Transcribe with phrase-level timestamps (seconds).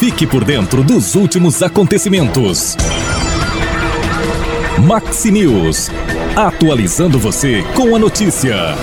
[0.00, 2.74] Fique por dentro dos últimos acontecimentos.
[4.78, 5.90] Maxi News.
[6.34, 8.74] Atualizando você com a notícia.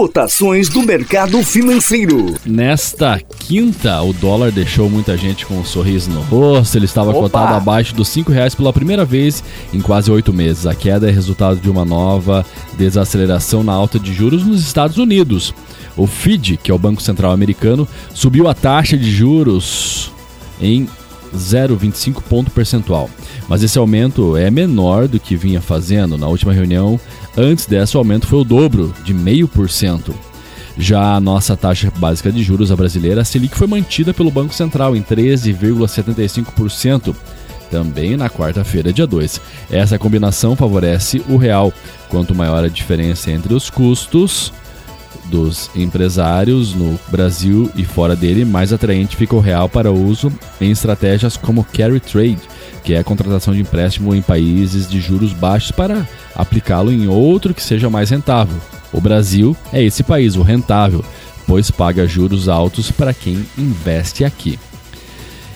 [0.00, 2.34] Cotações do mercado financeiro.
[2.46, 6.74] Nesta quinta, o dólar deixou muita gente com um sorriso no rosto.
[6.78, 7.20] Ele estava Opa.
[7.20, 9.44] cotado abaixo dos R$ reais pela primeira vez
[9.74, 10.66] em quase oito meses.
[10.66, 12.46] A queda é resultado de uma nova
[12.78, 15.52] desaceleração na alta de juros nos Estados Unidos.
[15.94, 20.10] O FID, que é o Banco Central Americano, subiu a taxa de juros
[20.62, 20.88] em
[21.34, 23.08] 0,25 ponto percentual.
[23.48, 26.18] Mas esse aumento é menor do que vinha fazendo.
[26.18, 26.98] Na última reunião,
[27.36, 30.12] antes desse, o aumento foi o dobro, de 0,5%.
[30.78, 34.54] Já a nossa taxa básica de juros, a brasileira, a Selic, foi mantida pelo Banco
[34.54, 37.14] Central em 13,75%,
[37.70, 39.40] também na quarta-feira, dia 2.
[39.70, 41.72] Essa combinação favorece o real.
[42.08, 44.52] Quanto maior a diferença entre os custos,
[45.30, 50.70] dos empresários no Brasil e fora dele, mais atraente fica o real para uso em
[50.70, 52.40] estratégias como carry trade,
[52.82, 57.54] que é a contratação de empréstimo em países de juros baixos para aplicá-lo em outro
[57.54, 58.56] que seja mais rentável.
[58.92, 61.04] O Brasil é esse país, o rentável,
[61.46, 64.58] pois paga juros altos para quem investe aqui.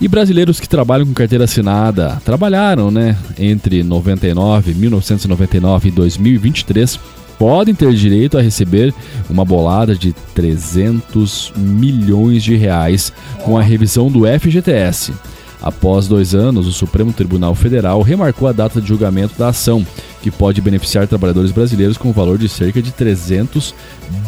[0.00, 7.00] E brasileiros que trabalham com carteira assinada trabalharam, né, entre 99, 1999 e 2023
[7.38, 8.94] podem ter direito a receber
[9.28, 13.12] uma bolada de 300 milhões de reais
[13.44, 15.12] com a revisão do FGTS.
[15.62, 19.84] Após dois anos, o Supremo Tribunal Federal remarcou a data de julgamento da ação,
[20.22, 23.74] que pode beneficiar trabalhadores brasileiros com o valor de cerca de 300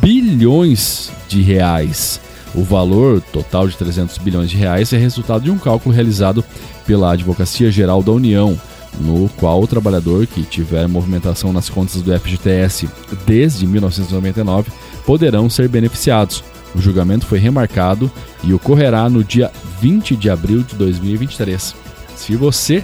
[0.00, 2.20] bilhões de reais.
[2.54, 6.44] O valor total de 300 bilhões de reais é resultado de um cálculo realizado
[6.86, 8.56] pela Advocacia Geral da União,
[9.00, 12.88] no qual o trabalhador que tiver movimentação nas contas do FGTS
[13.26, 14.70] desde 1999
[15.04, 16.44] poderão ser beneficiados.
[16.74, 18.10] O julgamento foi remarcado
[18.42, 19.50] e ocorrerá no dia
[19.80, 21.74] 20 de abril de 2023.
[22.16, 22.82] Se você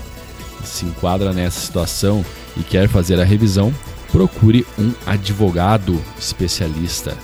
[0.65, 2.25] se enquadra nessa situação
[2.57, 3.73] e quer fazer a revisão,
[4.13, 7.17] procure um advogado especialista.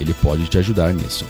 [0.00, 1.24] Ele pode te ajudar nisso.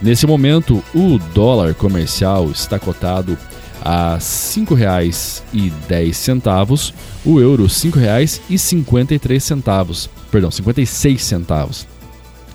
[0.00, 3.38] Nesse momento, o dólar comercial está cotado
[3.84, 6.94] a R$ 5,10,
[7.24, 11.86] o euro R$ 5,53, perdão, 56 centavos.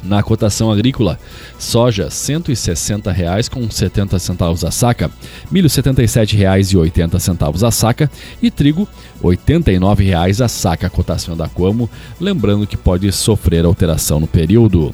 [0.04, 1.20] Na cotação agrícola,
[1.58, 5.12] soja R$ 160,00 com 70 centavos a saca,
[5.52, 8.10] milho R$ 77,80 a saca
[8.42, 8.88] e trigo
[9.22, 10.88] R$ 89,00 a saca.
[10.88, 11.90] A cotação da Como,
[12.20, 14.94] lembrando que pode sofrer alteração no período.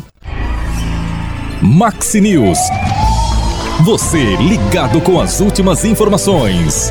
[1.62, 2.58] Maxi News
[3.84, 6.90] você ligado com as últimas informações.